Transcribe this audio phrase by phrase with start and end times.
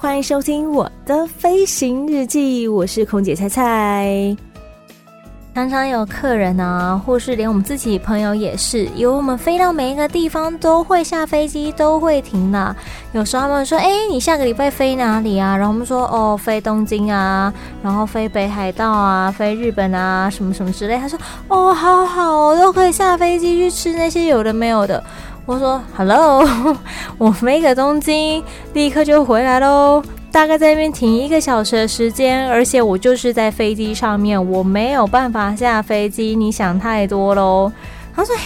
[0.00, 4.36] 欢迎收听我的飞行日记，我是空姐菜菜。
[5.54, 12.74] 常常有客人啊，或是连我们自己朋友也是，以为我们飞到每一个地方都会下飞机，都会停的。
[13.12, 25.02] 有时候他们说：“哎，你下个礼拜飞哪里啊？”然后我们说：“哦，飞东京啊，然后飞北海道啊，飞日本啊，什么什么之类。”他说：“哦，好好，都可以下飞机去吃那些有的没有的。”
[25.50, 26.46] 我说：“Hello，
[27.18, 28.40] 我飞个东京，
[28.72, 30.00] 立刻就回来喽。
[30.30, 36.36] 大概在那边停一个小时的时间，而且我就是在飞机上面，我没有办法下飞机。
[36.36, 37.72] 你想太多喽。”
[38.14, 38.44] 他说：“嘿，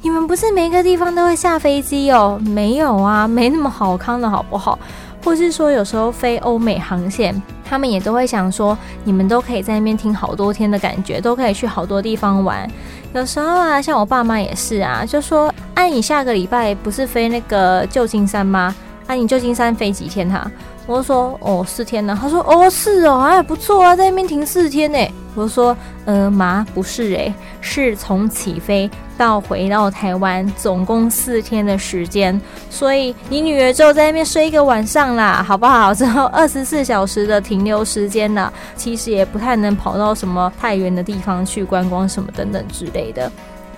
[0.00, 2.40] 你们不是每个地方都会下飞机哦？
[2.42, 4.78] 没有啊，没那么好康的好不好？
[5.24, 12.68] 或是说有时候飞欧美航线，他们也都会想说，你们都可以在那边听好多天的感觉，都可以去好多地方玩。”
[13.14, 18.74] 有时候啊，像我爸妈也是啊，就说：“哎、啊，你下个礼拜不是飞那个旧金山吗？
[19.08, 20.48] 啊，你旧金山飞几天哈？”
[20.86, 24.98] 我说：“哦，四天呢。”他说：“哦，是哦，哎，不错啊，在那边停四天呢。”
[25.34, 32.40] 我说：“呃，妈，不是诶，是从起飞到回到台湾，总共四天的时间。
[32.70, 35.94] 所以你女儿就在那边睡一个晚上啦，好不好？
[35.94, 43.30] 之后二十四小时的停留时间呢，其实也不太能跑到什么太远的地方去观光什么等等之类的。”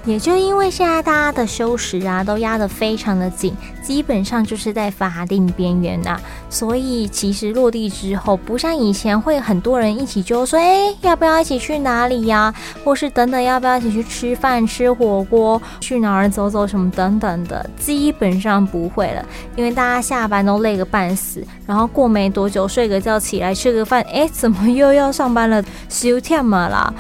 [0.05, 12.53] 也就因为现在大家的休时啊都压得非常的紧，基本上就是在法定边缘呐，所以其实落地之后，不像以前会很多人一起就说，哎，要不要一起去哪里呀？
[12.83, 19.25] 或是等等，要不要一起去吃饭、吃火锅、去哪儿走走什么等等的，基本上不会了，
[19.55, 25.63] 因为大家下班都累个半死，然后过没多久睡个觉起来吃个饭，哎，怎么又要上班了？
[25.89, 26.93] 休天嘛啦。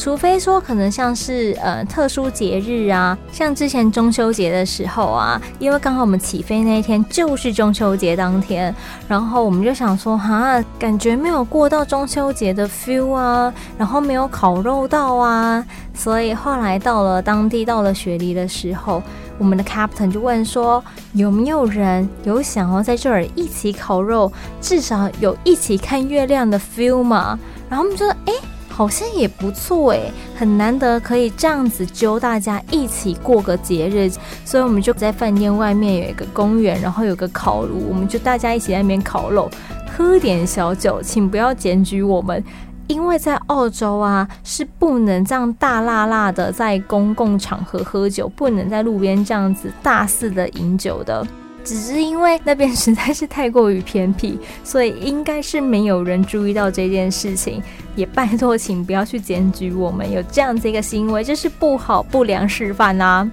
[0.00, 8.74] 除非说可能像是呃特殊节日啊，像之前中秋节的时候啊，因为刚好我们起飞那一天就是中秋节当天，
[9.06, 15.62] 然后我们就想说哈，感觉没有过到中秋节的 feel 啊，然后没有烤肉到啊，
[15.92, 19.02] 所以后来到了当地，到了雪梨的时候，
[19.36, 20.82] 我们的 captain 就问说
[21.12, 24.32] 有没有人有想要在这儿一起烤肉，
[24.62, 27.38] 至少有一起看月亮的 feel 嘛？
[27.68, 28.32] 然后我们就说哎。
[28.32, 28.40] 诶
[28.80, 34.10] 好像也不错诶，很难得可以这样子揪大家一起过个节日，
[34.42, 39.50] 所以我们就在饭店外面有一个公园，然后有个烤炉，我们就大家一起在那边烤肉，
[39.94, 42.42] 喝点小酒，请不要检举我们，
[42.86, 51.26] 因为在澳洲啊是不能这样大辣辣的在公共场合喝酒，不能在路边这样子大肆的饮酒的。
[51.64, 57.62] 只是因为那边实在是太过于偏僻，所以应该是没有人注意到这件事情。
[57.96, 63.28] 也拜托，请不要去检举我们有这样子一个行为，这是不好不良示范啊！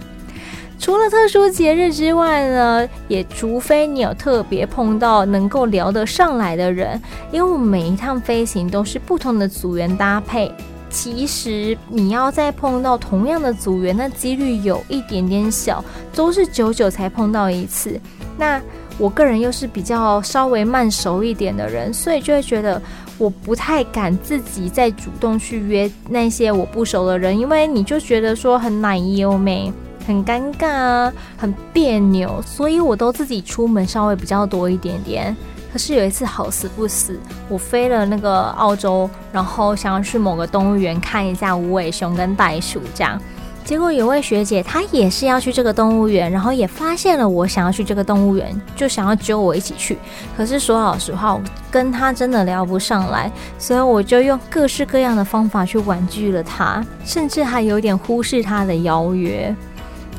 [0.79, 7.01] 除了特殊节日之外呢，也除非你有特别碰到能够聊得上来的人，
[7.31, 10.51] 因为我们每一趟飞行都是不同的组员搭配。
[10.89, 15.83] 其实你要再碰到同样的组员，那几率有一点点小，
[16.13, 17.99] 都是久久才碰到一次。
[18.37, 18.61] 那
[18.97, 22.81] 我个人又是比较稍微慢熟一点的人，所以就会觉得
[23.17, 29.71] 我不太敢自己再主动去约那些我不熟的人，因为你就觉得说很奶油美，
[30.05, 35.35] 很尴尬啊，很别扭，所以我都自己出门稍微比较多一点点。
[35.71, 43.21] 可是有一次好死不死，我飞了那个澳洲，然后想要去某个动物园看一下无尾熊跟袋鼠这样。
[43.67, 49.97] 结果有位学姐，她也是要去这个动物园，然后也发现了我想要去这个动物园，就想要揪我一起去。
[50.37, 53.29] 可是说老实话，我跟她真的聊不上来，
[53.59, 59.53] 所以我就用各式各样的方法去婉拒了她，甚至还有点忽视她的邀约。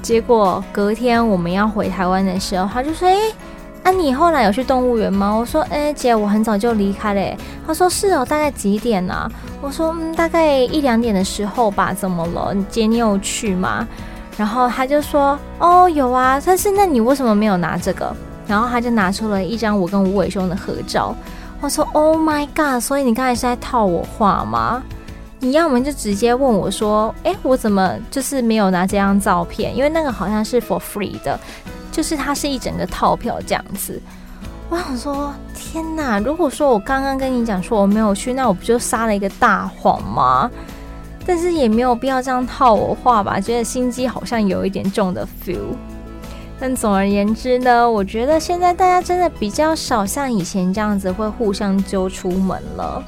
[0.03, 3.17] 结果隔天我们要回台湾的时候，她就说：“诶。”、
[3.89, 5.33] 啊、你后来有去动物园吗？
[5.33, 7.37] 我说，哎、姐，我很早就离开了。
[7.67, 9.33] 他说是哦，大概几点呢、啊？
[9.63, 11.95] 我说，嗯，大概一两点的时候吧。
[11.95, 12.55] 怎么了？
[12.69, 13.89] 姐，你有去吗？
[14.37, 16.39] 然后他就说，哦，有啊。
[16.45, 18.15] 但是那你为什么没有拿这个？
[18.47, 21.15] 然后他就拿出了一张我跟无尾熊的合照。
[21.63, 22.83] 我说，Oh my god！
[22.83, 24.83] 所以你刚才是在套我话吗？
[25.41, 29.75] 你要么就直接问我说，哎，我怎么就是没有拿这张照片？
[29.75, 31.41] 因为那个好像是 for free 的。
[31.91, 34.01] 就是它是一整个套票这样子。
[34.71, 36.19] 我想说，天哪！
[36.19, 40.51] 如果说我刚刚跟你讲说我没有去，那我不就撒了一个大谎吗？
[41.27, 43.41] 但是也没有必要这样套我话吧？
[43.41, 45.75] 觉得心机好像有一点重的 feel。
[46.61, 53.05] 但总而言之呢，我觉得现在大家真的比较少像以前这样子会互相揪出门了。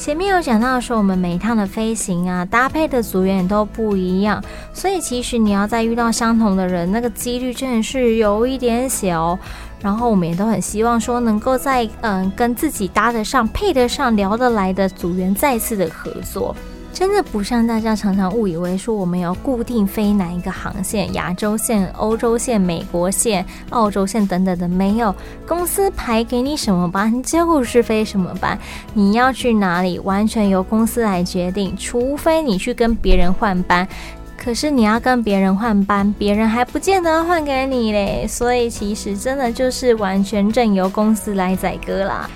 [0.00, 4.42] 前面有讲到说，我们每一趟的飞行啊，搭配的组员也都不一样，
[4.72, 9.38] 所以其实你要再遇到相同的人，那个几率真的是有一点小。
[9.82, 16.56] 然后我们也都很希望说，能够在嗯跟自己搭得上、配得上、聊得来的组员再次的合作。
[17.00, 25.14] 真的不像大家常常误以为说我们要固定飞哪一个航线，亚洲线、欧洲线、美国线、澳洲线等等的，没有。
[25.48, 28.58] 公司排给你什么班，就是飞什么班。
[28.92, 33.88] 你要去哪里，完全由公司来决定，除非你去跟别人换班。
[34.36, 38.26] 可是你要跟别人换班，别人还不见得换给你嘞。
[38.28, 42.28] 所以其实真的就是完全任由公司来宰割啦。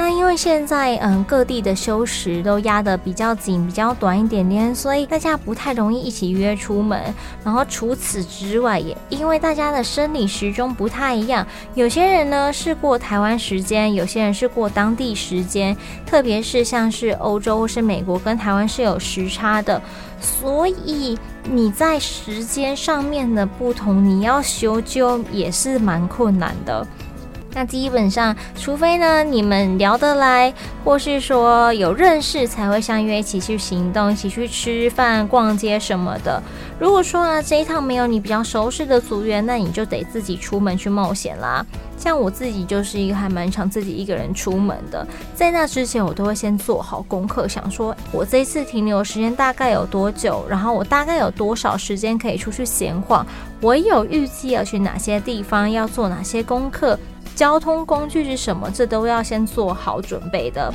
[0.00, 6.98] 那因为现在嗯各地的休时都压得比较紧，比较短一点点，所以大家不太容易一起约出门。
[7.44, 15.76] 然后除此之外，也因为大家的生理时钟不太一样，有些人呢是过台湾时间，有些人是过当地时间。
[16.06, 19.82] 特别是像是欧洲或是美国跟台湾是有时差的，
[20.18, 26.86] 所以你在时间上面的不同，你要修就也是蛮困难的。
[27.52, 30.52] 那基本上，除非呢你们聊得来，
[30.84, 36.40] 或是说有认识，才会相约一起去行动，一起去吃饭、逛街什么的。
[36.78, 41.66] 如果说啊这一趟没有你比较熟悉的组员，那你就得自己出门去冒险啦。
[41.98, 53.26] 像我自己就是一个还蛮常自己一个人出门的，在那之前我都会先做好功课，想说我这一次停留时间大概有多久，然后我大概有多少时间可以出去闲晃，
[53.60, 56.98] 我有预计要去哪些地方，要做哪些功课。
[57.40, 58.70] 交通工具是什么？
[58.70, 60.70] 这都要先做好准备的，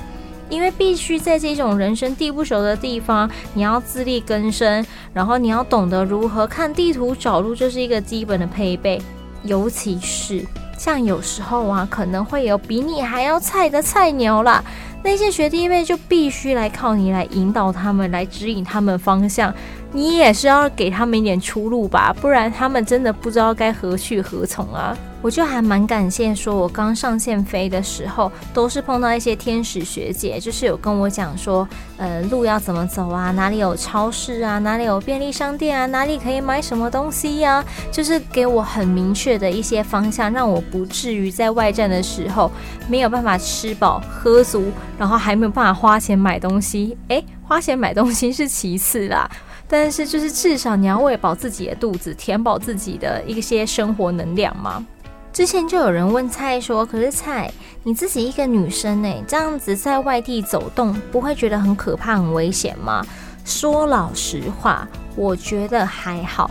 [0.49, 4.83] 因为必须在这种人生地不熟的地方，你要自力更生，
[5.13, 8.99] 然后你要懂得如何看地图找路，这是一个基本的配备。
[9.43, 10.43] 尤其是
[10.75, 14.63] 像有时候啊，可能会有比你还要菜的菜鸟啦，
[15.03, 19.53] 那些学弟妹就必须来靠你来引导他们，来指引他们方向。
[19.91, 24.97] 你也是要给他们一点出路吧，不然他们真的不知道该何去何从啊。
[25.25, 31.67] 我就还蛮感谢，说我刚上线飞的时候，都是碰到一些天使学姐，就是有跟我讲说，
[31.97, 42.51] 呃，路要怎么走啊，哪里有超市啊，哪里有便利商店啊，哪里可以买什么东西呀，就是给我很明确的一些方向，让我不至于在外站的时候
[42.87, 46.95] 没有办法吃饱喝足，然后还没有办法花钱买东西。
[47.07, 49.27] 诶，花钱买东西是其次啦，
[49.67, 54.85] 但是就是至少你要喂饱自己的肚子，填饱自己的一些生活能量嘛。
[55.35, 57.51] 之前就有人问菜说：“可是菜，
[57.83, 63.05] 你自己一个女生呢，这样子在外地走动，不会觉得很可怕、很危险吗？”
[63.43, 66.49] 说老实话，我觉得还好。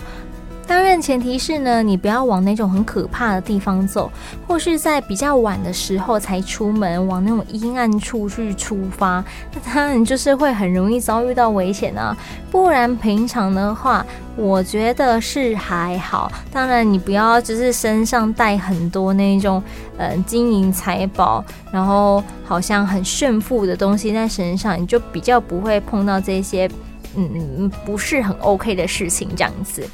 [0.67, 4.11] 当然，前提是呢，你不要往那种很可怕的地方走，
[4.47, 12.17] 或是在比较晚的时候才出门，往那种阴暗处去出发，那当然就是会很容易遭遇到危险啊。
[12.51, 14.05] 不然平常的话，
[14.37, 16.33] 我觉得是还好。
[16.51, 19.63] 当然，你不要只是身上带很多那种
[19.99, 26.69] 呃金银财宝，然后好像很炫富的东西在身上，你就比较不会碰到这些
[27.17, 29.87] 嗯不是很 OK 的事情这样子。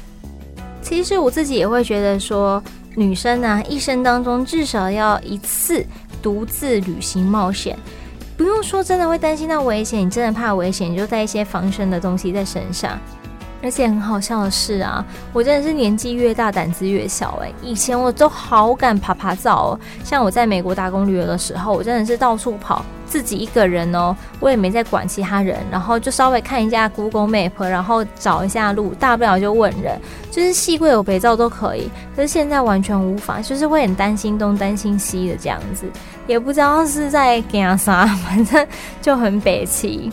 [0.91, 2.61] 其实我自己也会觉得说，
[2.95, 5.85] 女生呢，一生当中至少要一次
[6.21, 7.79] 独自旅行冒险，
[8.35, 12.99] 不用说真的会担心到危险，你真的怕危险，你就带一些防身的东西在身上。
[13.63, 29.99] 而且很好笑的是啊，我真的是年纪越大胆子越小哎、以前我都好敢爬爬照哦，像我在美国打工旅游的时候，我真的是到处跑，自己一个人哦，我也没在管其他人，然后就稍微看一下 Google Map，然后找一下路，大不了就问人，
[30.31, 31.89] 就是细贵有肥皂都可以。
[32.15, 35.85] 可是现在完全无法，就是会很担心东担心西的这样子，
[36.27, 38.65] 也不知道是在干啥，反正
[39.01, 40.11] 就很北气。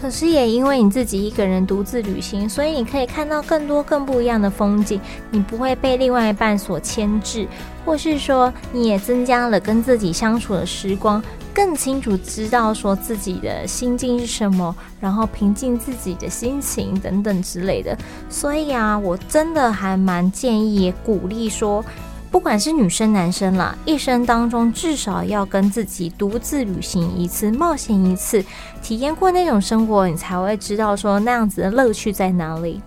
[0.00, 5.00] 可是也因为你自己一个人独自旅行，所以你可以看到更多更不一样的风景，
[5.30, 7.48] 你不会被另外一半所牵制，
[7.84, 11.22] 或是说你也增加了跟自己相处的时光，
[11.54, 17.96] 更清楚知道说自己的心境是什么，然后平静自己的心情等等之类的。
[18.28, 21.84] 所以啊，我真的还蛮建议鼓励说。
[22.30, 28.44] 不管是女生男生啦，一生当中至少要跟自己独自旅行一次，冒险一次，
[28.82, 32.80] 体验过那种生活，你才会知道说那样子的乐趣在哪里。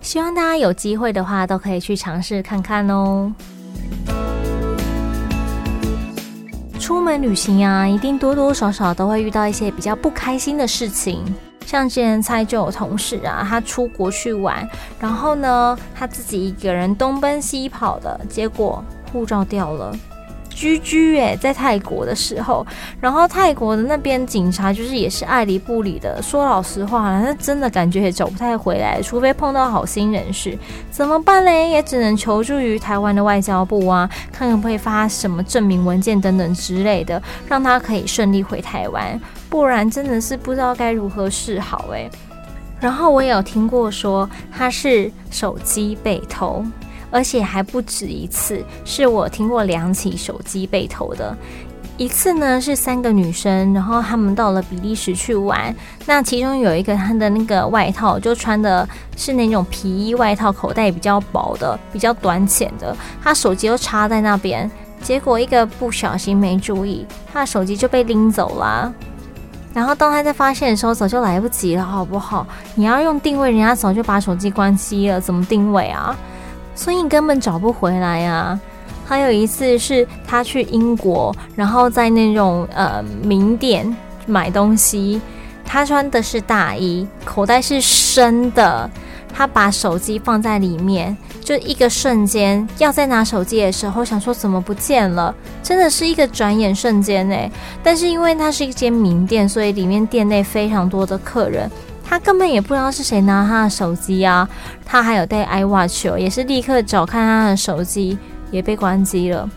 [0.00, 3.32] 希望大家有机会的话，都可以去尝试看看哦。
[6.78, 11.24] 出门旅行啊，一定多多少少都会遇到一些比较不开心的事情。
[11.74, 14.64] 像之前猜就有同事啊，他出国去玩，
[15.00, 18.80] 然后呢，他自己一个人东奔西跑的，结果
[19.12, 19.92] 护照掉了。
[20.54, 22.66] 居居诶，在泰国的时候，
[23.00, 26.22] 然后泰国的那边警察就是也是爱理不理的。
[26.22, 30.56] 说老实话了，那真的感觉也走不太回来，除非碰到好心人士，
[30.90, 31.68] 怎么办嘞？
[31.68, 39.20] 也只能求助于台湾的外交部啊，看可不可以发什么证明文件等等之类的，让他可以顺利回台湾。
[39.50, 42.10] 不然真的是不知道该如何是好诶。
[42.80, 46.64] 然后我也有听过说他是手机被偷。
[47.10, 51.36] 而且还不止一次，是我听过两起手机被偷的。
[51.96, 55.72] 一次呢是三个女生，然后她们到了比利时去玩。
[56.06, 62.96] 那其中有一个她的那个外套就穿的是那种皮衣外套，口袋比较薄的，比较短浅的。
[63.22, 64.68] 她手机又插在那边，
[65.00, 68.92] 结果一个不小心没注意，她的手机就被拎走了。
[69.72, 72.44] 然后当她在发现的时候，早就来不及了，好不好？
[72.74, 76.16] 你要用定位，人家早就把手机关机了，怎么定位啊？
[76.74, 78.58] 所以根本找不回来、啊！
[79.06, 83.94] 还有一次是他去英国，然后在那种呃名店
[84.26, 85.20] 买东西，
[85.64, 88.88] 他穿的是大衣，口袋是深的，
[89.32, 95.34] 他把手机放在里面，就一个瞬间要再拿手机的时候，想说怎么不见了？
[95.62, 97.50] 真的是一个转眼瞬间哎！
[97.82, 101.70] 但是因为它是一间名店，所以里面店内非常多的客人。
[102.04, 104.48] 他根本也不知道是谁拿他的手机啊！
[104.84, 108.16] 他还有带 iWatch 哦，也是立刻找看他的手机，
[108.50, 109.48] 也被关机了，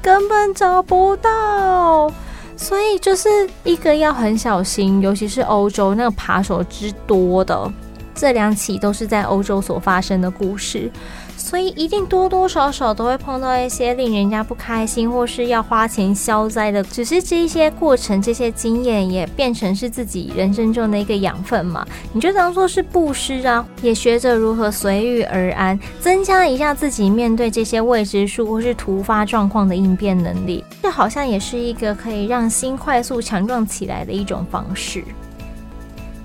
[0.00, 2.12] 根本找不到。
[2.56, 3.28] 所以就是
[3.64, 7.72] 一个要很小心，尤其是欧洲那个扒手之多的，
[8.14, 10.90] 这两起都是在欧洲所发生的故事。
[11.36, 16.82] 所以一定多多少少都会碰到一些令人家不开心，或是要花钱消灾的。
[16.82, 21.86] 只是这些过程、这些经验也变成是自己人生中的一个养分嘛。
[22.12, 30.64] 你就当做是布施啊，也学着如何随遇而安，增加一下自己面对这些未知数或是突发状况的应变能力。
[30.82, 35.04] 这好像也是一个可以让心快速强壮起来的一种方式。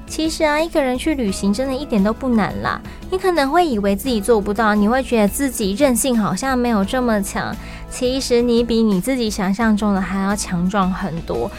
[0.09, 2.81] 其实啊，一个人去旅行真的一点都不难啦。
[3.11, 7.55] 你可能会以为自己做不到，你会觉得自己韧性好像没有这么强。
[7.91, 11.49] 其实你比你自己想象中的还要强壮很多。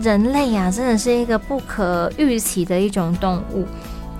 [0.00, 3.66] 人类呀，真的是一个不可预期的一种动物。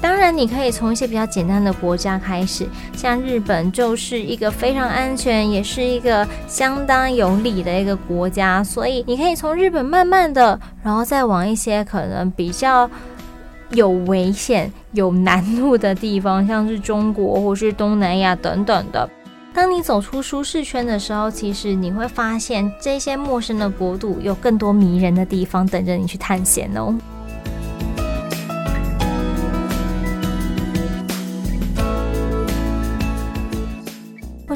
[0.00, 8.62] 当然，你可以从一些比较简单的国家开始，像日本就是一个非常安全，也是一个相当有礼的一个国家。
[8.62, 12.88] 所以你可以从日本慢慢的，然后再往一些可能比较。
[13.70, 19.08] 有危险、有难度的地方，像是中国或是东南亚等等的。
[19.54, 26.94] 当你走出舒适圈的时候，其实你会发现这些陌生的国度有更多迷人的地方等着你去探险哦。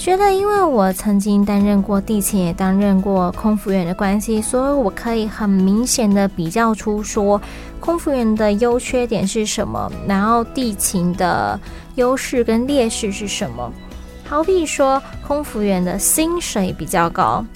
[0.03, 7.41] 觉得，因为我曾经担任过地勤，也担任过空服员的关系，所以我可以很明显的比较出说，
[7.79, 11.57] 空服员的优缺点是什么，然后地勤的
[11.95, 13.73] 优势跟劣势是什么。
[14.25, 17.47] 好比说，空服员的薪水比较高，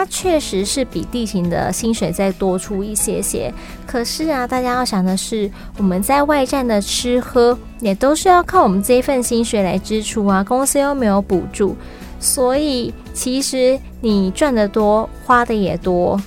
[0.00, 3.52] 它确实是比地勤的薪水再多出一些些。
[3.86, 11.76] 可是啊，大家要想的是，我们在外站的吃喝也都是要靠我们这一份薪水来支出啊， 公司又没有补助，
[12.18, 16.18] 所以其实你赚得多，花的也多。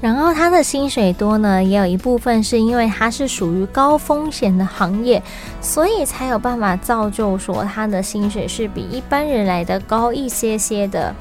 [0.00, 5.22] 然后他的薪水多呢，也有一部分是因为他是属于高风险的行业，
[5.60, 11.14] 所以才有办法造就说他的薪水是比一般人来的高一些些的。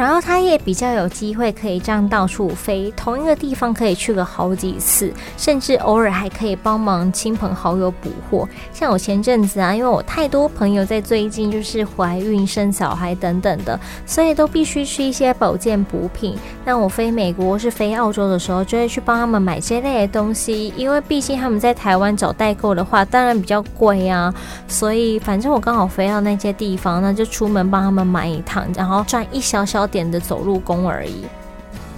[0.00, 8.48] 然后他也比较有机会可以这样到处飞，同一个地方可以去个好几次，甚至偶尔还可以帮忙亲朋好友补货。
[8.72, 16.34] 像我前阵子啊，因为我太多朋友在最近就是怀孕生小孩等等的，所以都必须吃一些保健补品。
[16.64, 24.34] 那我飞美国是飞澳洲的时候，就会去帮他们买这类的东西，因为毕竟他们在台湾找代购的话，当然比较贵啊。
[24.66, 31.24] 所以反正我刚好飞到那些地方，那就出门帮他们买一趟，然后赚一小小点的走路工而已。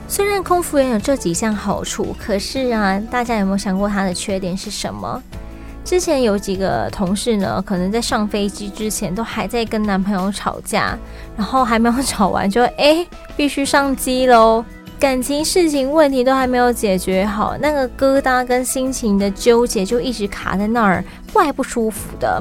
[0.08, 5.22] 虽然空服员有这几项好处，可是啊，大家有没有想过他的缺点是什么？
[5.84, 10.96] 之前有几个同事呢，可能在上飞机之前都还在跟男朋友吵架，
[11.36, 13.06] 然后还没有吵完就 哎，
[13.36, 14.64] 必须上机喽。
[15.00, 22.40] 感情事情问题都还没有解决好，那个疙瘩跟心情的纠结就一直卡在那儿，怪不舒服的。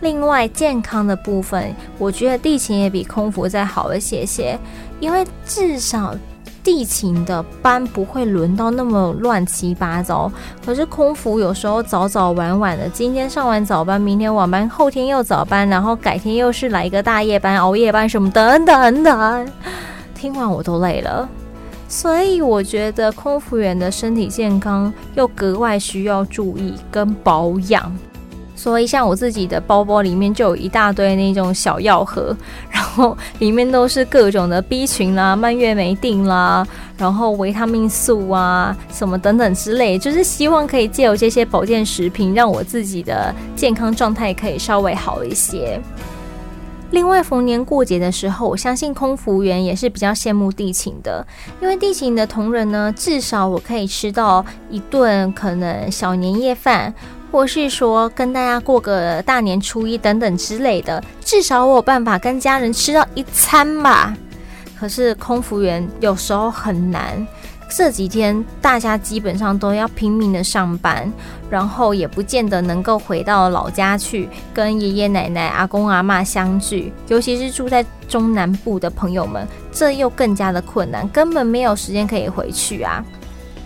[0.00, 4.58] 另外，健康的部分，我觉得地勤也比空服再好一些些，
[5.00, 6.14] 因为至少
[6.62, 10.30] 地勤的班不会轮到那么乱七八糟。
[10.64, 19.48] 可是空服有时候早早晚晚的，今天上完早班，明天晚班，后天又早班，然后改天又是来一个大夜班、熬夜班什么等等等，
[20.14, 21.28] 听完我都累了。
[21.88, 27.90] 所以我觉得空服员的身体健康又格外需要注意跟保养。
[28.58, 32.36] 所以像我自己的包包里面就有一大堆那种小药盒，
[32.68, 45.80] 然后里面都是各种的 B 群啦、蔓越莓定啦，然后维他命素啊什么等等之类，就是希望可以借由这些保健食品，让我自己的健康状态可以稍微好一些。
[46.90, 51.24] 另外，逢年过节的时候，我相信空服员也是比较羡慕地勤的，
[51.60, 56.94] 因为地勤的同仁呢，至少我可以吃到一顿可能小年夜饭，
[57.30, 64.16] 或是说跟大家过个大年初一等等之类的，至少我有办法跟家人吃到一餐吧。
[64.78, 67.26] 可是空服员有时候很难。
[67.70, 71.12] 这几天大家基本上都要拼命的上班，
[71.50, 76.90] 然后也不见得能够回到老家去跟爷爷奶奶、阿公阿嬷相聚。
[77.08, 83.04] 尤其是住在中南部的朋友们，这又更加的困难，根本没有时间可以回去啊。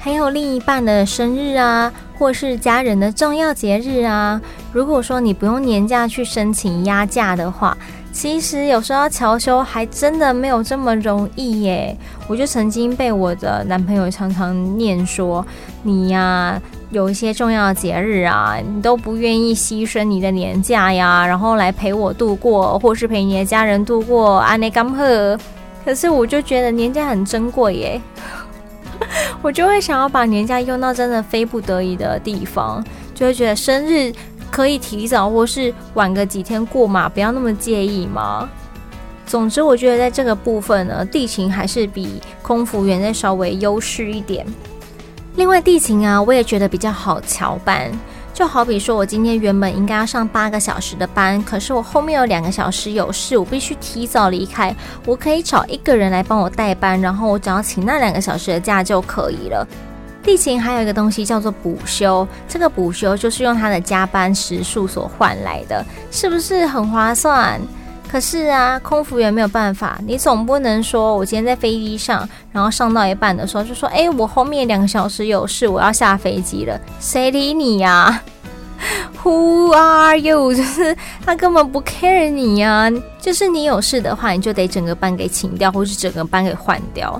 [0.04, 4.40] 还有另一半的生日啊，或是家人的重要节日啊，
[4.72, 7.78] 如果说你不用年假去申请压假的话。
[8.12, 11.96] 其实有时候调休还真的没有这么容易耶。
[12.26, 15.46] 我就曾经被我的男朋友常常念说
[15.82, 25.38] ：“你呀，有一些重要节日啊，你都不愿意牺牲你的年假呀，然后来陪我度过，或是陪你的家人度过安内甘贺。”
[25.82, 28.00] 可是我就觉得年假很珍贵耶，
[29.42, 32.82] 我就会想要把年假用到真的非不得已的地方，
[33.14, 34.12] 就会觉得生日。
[34.50, 38.46] 可以提早或是晚个几天过嘛，不要那么介意嘛。
[39.24, 44.44] 总之，我觉得在这个部分呢，地勤还是比空服员再稍微优势一点。
[45.36, 47.90] 另外，地勤啊，我也觉得比较好乔班。
[48.34, 54.74] 就好比说，我今天原本应该要上八个小时的班，可是我后面有两个小时有事，我必须提早离开。
[55.04, 59.66] 我可以找一个人来帮我代班，然后我只要请那两个小时的假就可以了。
[60.22, 67.60] 地勤还有一个东西叫做补休，这个补休就是用他的加班时数所换来的，是不是很划算？
[68.12, 78.22] 可是啊，空服员没有办法，你总不能说我今天在飞机上，然后上到一半的时候就说，哎，我后面两个小时有事，我要下飞机了，谁理你呀
[79.22, 80.52] ？Who are you？
[80.54, 80.94] 就是
[81.24, 87.18] 他根本不 care 你呀，就是你有事的话，你就得整个班给请掉，或是整个班给换掉。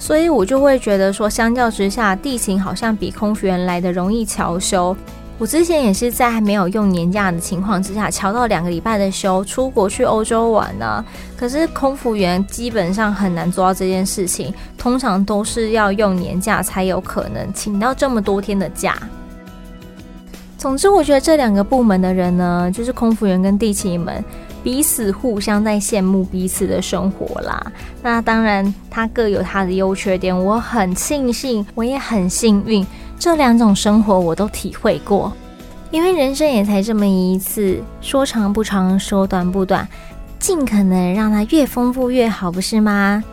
[0.00, 4.96] 所以我就会觉得说，相较之下，地勤好像比空服员来的容易调休。
[5.38, 11.04] 我之前也是在还没有用年假的情况之下，调到两个礼拜的休，出国去欧洲玩呢、啊。
[11.36, 18.98] 可是空服员基本上很难做到这件事情，通常都是要用年假才有可能请到这么多天的假。
[20.58, 24.24] 总之，我觉得这两个部门的人呢，就是空服员跟地勤们。
[24.64, 27.72] 彼此互相在羡慕彼此的生活啦。
[28.02, 30.36] 那当然，他各有他的优缺点。
[30.36, 32.84] 我很庆幸，我也很幸运，
[33.18, 35.32] 这两种生活我都体会过。
[35.90, 39.88] 因为人生也才这么一次，说长不长，说短不短，
[40.38, 43.24] 尽可能让它越丰富越好，不是吗？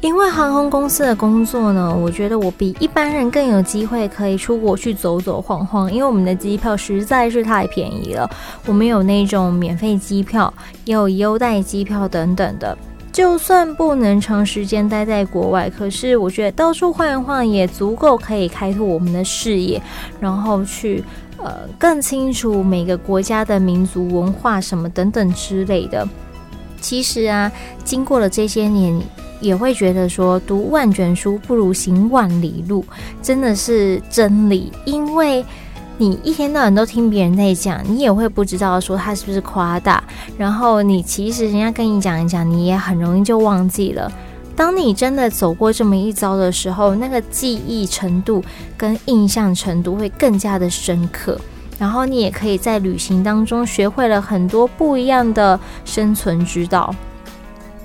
[0.00, 5.92] 因为航空公司的工作呢，我觉得我比一般人更有机会可以出国去走走晃晃。
[5.92, 8.28] 因为我们的机票实在是太便宜了，
[8.66, 10.52] 我们有那种免费机票，
[10.84, 12.76] 也有优待机票等等的。
[13.12, 19.80] 就算不能长时间待在国外，可是我觉得到处晃一晃也足够可以开拓我们的视野，
[20.20, 21.02] 然后去
[21.38, 26.08] 呃更清楚每个国家的民族文化什么等等之类的。
[26.80, 27.50] 其实啊，
[27.84, 29.00] 经过了这些年。
[29.40, 32.84] 也会觉得说，读万卷书不如行万里路，
[33.22, 34.72] 真的是真理。
[34.84, 35.46] 因为
[36.00, 40.02] 你一天到晚都听别人在讲，你也会不知道说他是不是夸大。
[40.38, 44.10] 然后你其实人家跟你讲一讲，你也很容易就忘记了。
[44.54, 48.44] 当你真的走过这么一遭的时候，那个记忆程度
[48.76, 51.36] 跟印象程度会更加的深刻。
[51.80, 56.94] 然后你也可以在旅行当中学会了很多不一样的生存之道。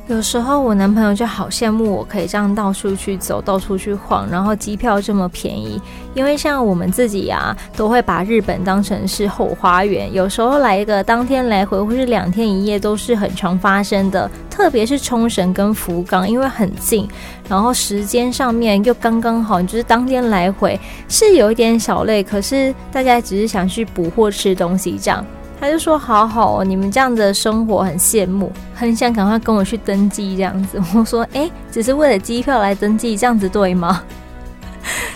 [0.07, 5.81] 有时候我男朋友就好羡慕我可以这样到处去走，到处去晃，然后机票这么便宜。
[6.13, 14.29] 因为像我们自己呀，都会把日本当成是后花园，有时候来一个当天来回或是两天一夜都是很常发生的。
[14.49, 17.07] 特别是冲绳跟福冈，因为很近，
[17.47, 25.25] 然后时间上面又刚刚好，就是当天来回是有一点小累，可是大家只是想去补货吃东西这样。
[25.63, 34.03] 他就说：“好好哦，你们这样子的生活很羡慕，很想赶快跟我去登记这样子。”我说：“哎，只是为了机票来登记，这样子对吗？”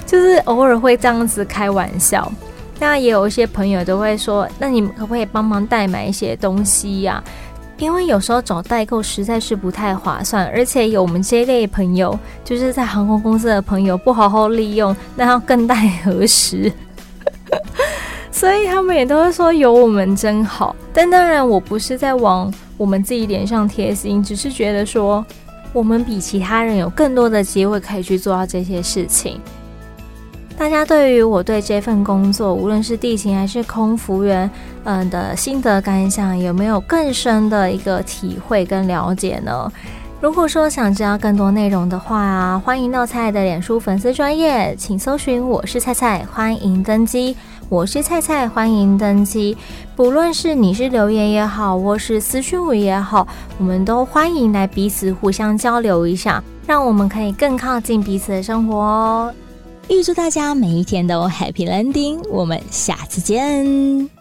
[0.07, 2.31] 就是偶尔会这样子开玩笑。
[2.79, 7.21] 那也有一些朋友都会说：“那你们可不可以帮忙代买一些东西呀？”
[7.77, 16.71] 因为有时候找代购实在是不太划算，而且有我们这一类朋友，就是在航空公司的朋友，不好好利用，那要更待何时？
[18.37, 25.25] 所以他们也都会说有我们真好，但当然我不是在往我们自己脸上贴金，只是觉得说
[25.73, 29.41] 我们比其他人有更多的机会可以去做到这些事情。
[30.55, 34.47] 大家对于我对这份工作，无论是地勤还是空服员，
[34.83, 39.71] 嗯的心得感想，有没有更深的一个体会跟了解呢？
[40.19, 47.37] 如果说想知道更多内容的话，欢迎到菜的脸书粉丝专业，请搜寻我是菜菜，欢迎登机。
[47.69, 49.55] 我是菜菜，欢迎登机。
[49.95, 53.27] 不论是你是留言也好，或是私讯我也好，
[53.59, 59.31] 我们都欢迎来彼此互相交流一下，让我们可以更靠近彼此的生活哦。
[59.87, 64.16] 预祝大家每一天都 Happy Landing，我们下次见。